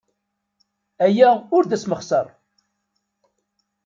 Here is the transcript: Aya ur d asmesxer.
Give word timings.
Aya 1.05 1.29
ur 1.55 1.63
d 1.65 1.71
asmesxer. 1.75 2.27